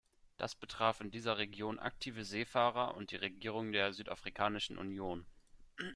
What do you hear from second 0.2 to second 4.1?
Das betraf in dieser Region aktive Seefahrer und die Regierung der